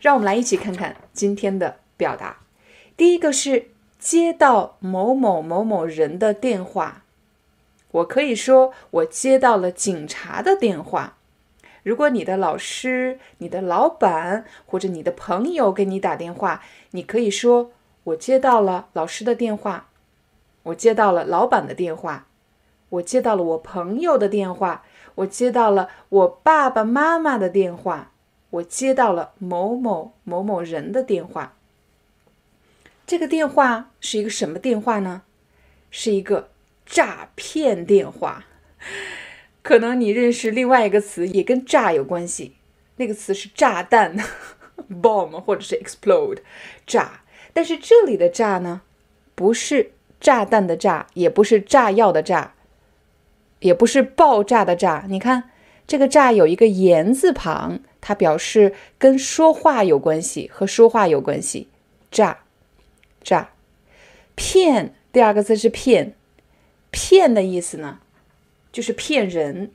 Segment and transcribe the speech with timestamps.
[0.00, 2.38] 让我们来一起看看今天的表达。
[2.96, 7.02] 第一个是接到某某某某人的电话，
[7.90, 11.14] 我可以说我接到了警察的电话。
[11.84, 17.70] 如果你的老师、你的老板或者你的朋友给你打电话，你可以说
[18.04, 19.88] 我接到了老师的电话，
[20.64, 22.26] 我接到了老板的电话，
[22.90, 24.84] 我接到了我朋友的电话，
[25.14, 28.10] 我接到了我爸爸妈妈的电话。
[28.50, 31.56] 我接到了某某某某人的电话。
[33.06, 35.22] 这个电话是一个什么电话呢？
[35.90, 36.50] 是一个
[36.86, 38.46] 诈骗电话。
[39.62, 42.54] 可能你认识另外一个词，也跟炸有关系。
[42.96, 44.16] 那个词是炸弹
[44.90, 46.38] ，bomb 或者是 explode，
[46.86, 47.20] 炸。
[47.52, 48.82] 但是这里的炸呢，
[49.34, 52.54] 不是炸弹的炸，也不是炸药的炸，
[53.60, 55.04] 也不是爆炸的炸。
[55.08, 55.50] 你看。
[55.86, 61.68] 这个“炸”有一个言字旁，它表示跟说话有关系，和说话有关系。
[62.10, 62.38] 诈，
[63.22, 63.50] 诈，
[64.34, 64.94] 骗。
[65.10, 66.14] 第二个字是骗，
[66.90, 68.00] 骗的意思呢，
[68.70, 69.72] 就是骗人。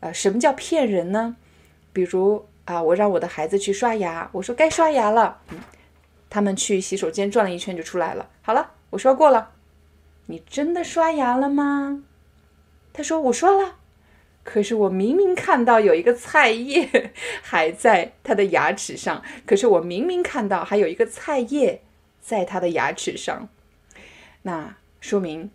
[0.00, 1.36] 呃，什么叫骗人呢？
[1.92, 5.40] 比如啊，我让我的孩子去刷牙，我说该刷牙了，
[6.30, 8.30] 他们去洗手间转了一圈就出来了。
[8.42, 9.52] 好了，我刷过了，
[10.26, 12.02] 你真的刷牙了吗？
[12.92, 13.76] 他说我刷了。
[14.46, 17.10] 可是我明明看到有一个菜叶
[17.42, 21.82] 还在他的牙齿上，可是我明明看到还有一个菜叶
[22.22, 23.48] 在他的牙齿上，
[24.42, 25.50] 那说明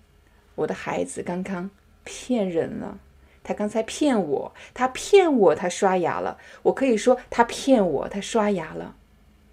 [0.55, 1.71] 我的孩子刚刚
[2.03, 2.99] 骗人了。
[3.43, 6.37] 他刚才骗我，他骗我，他刷牙了。
[6.63, 8.95] 我可以说他骗我，他刷牙了。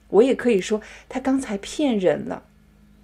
[0.08, 2.42] 我也可以说他刚才骗人了。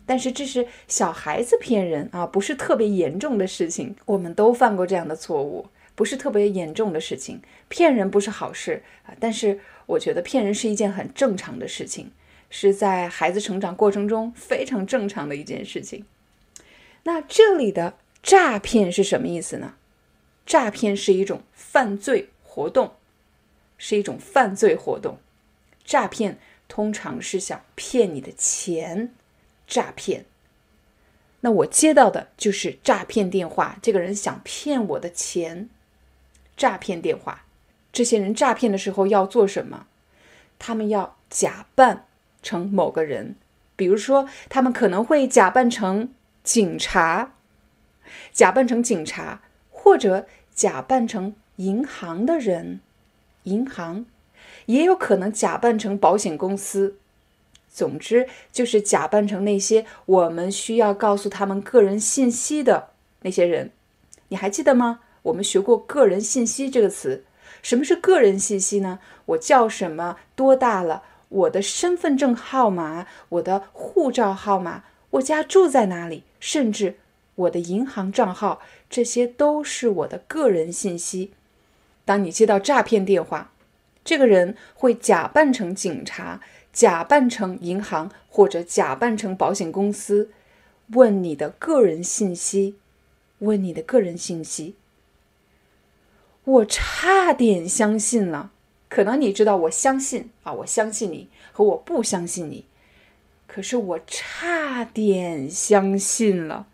[0.05, 3.97] 但是这是小孩子骗人啊，不是特别严重的事情。
[4.05, 5.67] 我们都犯过这样的错误。
[5.95, 9.15] 不是特别严重的事情，骗人不是好事啊。
[9.21, 12.11] 但是我觉得骗人是一件很正常的事情，
[12.51, 16.05] 是在孩子成长过程中非常正常的一件事情。
[17.05, 19.75] 那这里的诈骗是什么意思呢？
[20.47, 22.95] 诈骗是一种犯罪活动，
[23.79, 25.19] 是一种犯罪活动。
[25.85, 29.15] 诈骗通常是想骗你的钱，
[29.67, 30.25] 诈骗。
[31.41, 35.69] 那我接到的就是诈骗电话，这个人想骗我的钱。
[36.57, 37.45] 诈骗电话，
[37.93, 39.87] 这些人诈骗的时候要做什么？
[40.59, 42.07] 他们要假扮
[42.43, 43.37] 成某个人，
[43.77, 46.11] 比如说，他们可能会假扮成
[46.43, 47.35] 警察，
[48.33, 52.81] 假扮成警察，或者假扮成银行的人，
[53.43, 54.07] 银行
[54.67, 56.97] 也有可能假扮成保险公司。
[57.69, 62.91] 总之，就是假扮成那些我们需要告诉他们个人信息的
[63.23, 63.73] 那些人。
[64.29, 65.01] 你还记得吗？
[65.25, 67.25] 我们学过“个人信息”这个词，
[67.63, 68.99] 什么是个人信息呢？
[69.27, 70.17] 我叫什么？
[70.35, 71.03] 多大了？
[71.29, 76.97] 我的身份证号码、我的护照号码、我家住在哪里，甚至
[77.35, 81.33] 我的银行账号，这些都是我的个人信息。
[82.05, 83.51] 当你接到诈骗电话，
[84.05, 86.41] 这个人会假扮成警察，
[86.73, 90.31] 假扮成银行，或者假扮成保险公司，
[90.91, 92.77] 问你的个人信息，
[93.39, 94.77] 问你的个人信息。
[96.45, 98.51] 我差点相信了，
[98.89, 102.67] 可能你知道，我相信啊，我相信你和我不相信你，
[103.47, 106.67] 可是我差点相信了，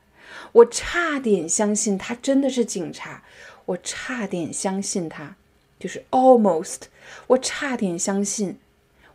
[0.53, 3.23] 我差点相信他真的是警察，
[3.67, 5.37] 我差点相信他，
[5.79, 6.83] 就是 almost，
[7.29, 8.59] 我差点相信，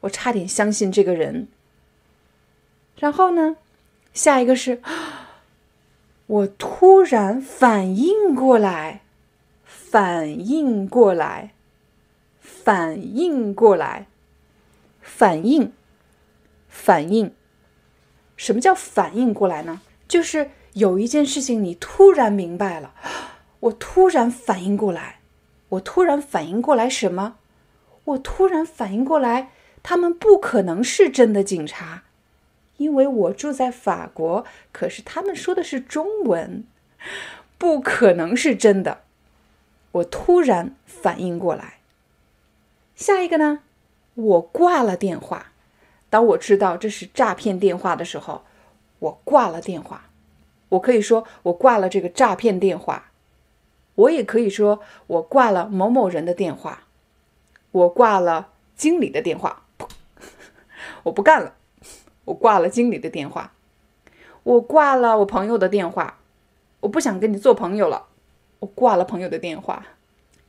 [0.02, 1.50] 我差点相信这个人。
[2.98, 3.58] 然后呢，
[4.14, 4.82] 下一个是，
[6.28, 9.02] 我突然反应过来。
[9.92, 11.54] 反应过来，
[12.40, 14.08] 反应过来，
[15.00, 15.72] 反应，
[16.68, 17.32] 反应。
[18.36, 19.82] 什么叫反应过来呢？
[20.08, 22.94] 就是有一件事情你突然明白了，
[23.62, 25.20] 我突然反应过来，
[25.70, 27.38] 我突然反应过来什么？
[28.04, 32.04] 我突然反应过来，他们不可能是真的警察，
[32.78, 36.66] 因为我住在法国，可是他们说的是中文，
[37.58, 39.05] 不可能是真的。
[39.96, 41.80] 我突然反应过来，
[42.96, 43.60] 下一个呢？
[44.16, 45.54] 我挂了电话。
[46.10, 48.44] 当我知道这是诈骗电话的时候，
[49.00, 50.10] 我挂了电话。
[50.70, 53.12] 我可以说我挂了这个诈骗电话，
[53.96, 56.84] 我也可以说我挂了某某人的电话，
[57.72, 59.64] 我挂了经理的电话，
[61.04, 61.54] 我不干了，
[62.26, 63.54] 我挂了经理的电话，
[64.44, 66.18] 我挂了我朋友的电话，
[66.82, 68.08] 我不想跟你做朋友了，
[68.60, 69.86] 我挂了朋友的电话。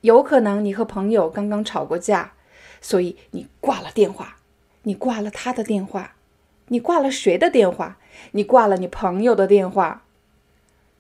[0.02, 2.34] 有可能你和朋友刚刚吵过架，
[2.80, 4.36] 所以你挂了电话，
[4.82, 6.14] 你挂了他的电话，
[6.68, 7.98] 你挂了谁的电话？
[8.32, 10.04] 你挂了你朋友的电话。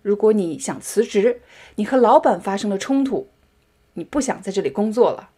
[0.02, 1.40] 如果你想辞职，
[1.76, 3.28] 你和老板发生了冲突，
[3.94, 5.30] 你不想在这里工作了，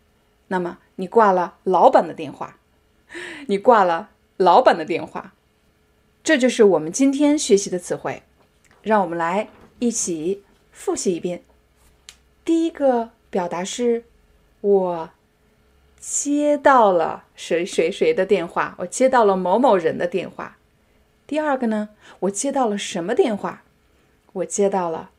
[0.48, 2.58] 那么你挂了老板的电话，
[3.46, 5.34] 你挂了老板的电话，
[6.22, 8.22] 这就是我们今天学习的词汇。
[8.82, 9.48] 让我们来
[9.80, 11.42] 一起复习一遍。
[12.48, 14.04] 第一个表达是，
[14.62, 15.10] 我
[16.00, 20.56] 接到了谁谁谁的电话，我接到了某某人的电话。
[21.26, 21.90] 第二个呢，
[22.20, 23.64] 我接到了什么电话？
[24.32, 25.10] 我接到了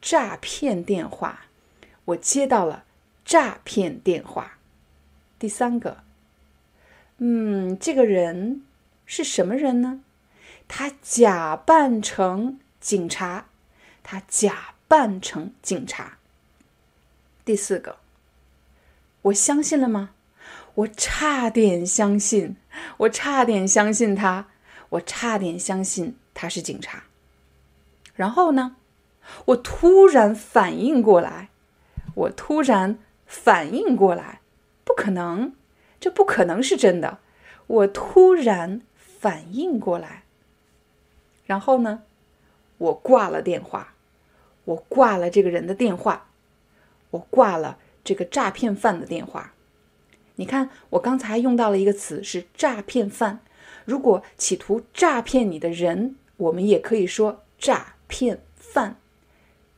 [0.00, 1.48] 诈骗电话，
[2.06, 2.84] 我接到了
[3.26, 4.56] 诈骗电话。
[5.38, 5.98] 第三个，
[7.18, 8.62] 嗯，这个人
[9.04, 10.00] 是什么人呢？
[10.66, 13.48] 他假扮成警察，
[14.02, 16.16] 他假扮成警察。
[17.44, 17.96] 第四个，
[19.22, 20.10] 我相信了吗？
[20.74, 22.56] 我差点相信，
[22.98, 24.46] 我差点相信他，
[24.90, 27.04] 我差点相信他是警察。
[28.14, 28.76] 然后呢，
[29.46, 31.48] 我突然反应过来，
[32.14, 34.40] 我突然反应过来，
[34.84, 35.54] 不可能，
[35.98, 37.18] 这不可能是真的。
[37.66, 40.24] 我突然反应过来，
[41.46, 42.02] 然后呢，
[42.78, 43.94] 我挂了电话，
[44.64, 46.29] 我挂了这个人的电话，
[47.11, 49.53] 我挂了这个诈骗犯的电话。
[50.35, 53.39] 你看，我刚才用到了一个词是诈骗犯。
[53.85, 57.93] 如果企图诈骗你的人，我们也可以说诈。
[58.07, 58.97] 骗饭，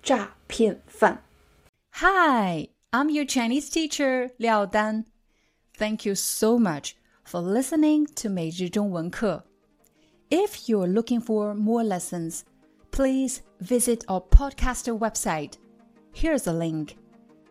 [0.04, 1.24] 诈骗饭。
[1.94, 5.06] Hi, I'm your Chinese teacher Liao Dan.
[5.78, 6.92] Thank you so much
[7.26, 9.46] for listening to 每日中文课.
[10.30, 12.42] If you're looking for more lessons,
[12.92, 15.54] please visit our podcaster website.
[16.14, 16.98] Here's a link: